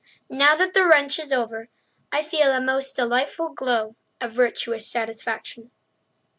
Now 0.31 0.55
that 0.55 0.73
the 0.73 0.83
wrench 0.83 1.19
is 1.19 1.31
over, 1.31 1.69
I 2.11 2.23
feel 2.23 2.51
a 2.51 2.59
most 2.59 2.95
delightful 2.95 3.49
glow 3.53 3.95
of 4.19 4.31
virtuous 4.33 4.87
satisfaction! 4.87 5.69